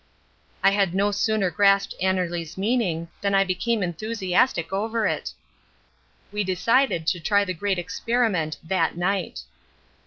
I 0.63 0.71
had 0.71 0.95
no 0.95 1.11
sooner 1.11 1.51
grasped 1.51 1.93
Annerly's 2.01 2.57
meaning 2.57 3.07
than 3.21 3.35
I 3.35 3.43
became 3.43 3.83
enthusiastic 3.83 4.73
over 4.73 5.05
it. 5.05 5.31
We 6.31 6.43
decided 6.43 7.05
to 7.05 7.19
try 7.19 7.45
the 7.45 7.53
great 7.53 7.77
experiment 7.77 8.57
that 8.63 8.97
night. 8.97 9.43